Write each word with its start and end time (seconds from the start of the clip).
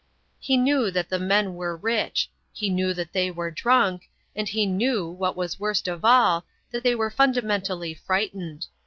He 0.39 0.57
knew 0.57 0.89
that 0.89 1.09
the 1.09 1.19
men 1.19 1.53
were 1.53 1.77
rich; 1.77 2.31
he 2.51 2.71
knew 2.71 2.91
that 2.95 3.13
they 3.13 3.29
were 3.29 3.51
drunk; 3.51 4.09
and 4.35 4.49
he 4.49 4.65
knew, 4.65 5.07
what 5.07 5.35
was 5.35 5.59
worst 5.59 5.87
of 5.87 6.03
all, 6.03 6.43
that 6.71 6.81
they 6.81 6.95
were 6.95 7.11
fundamentally 7.11 7.93
frightened. 7.93 8.65